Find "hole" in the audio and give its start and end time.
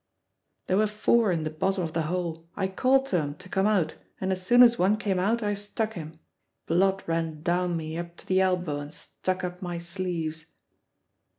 2.09-2.47